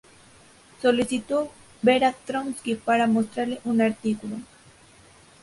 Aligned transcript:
Solicitó 0.81 1.51
ver 1.83 2.05
a 2.05 2.13
Trotski 2.13 2.73
para 2.73 3.05
mostrarle 3.05 3.61
un 3.65 3.81
artículo. 3.83 4.37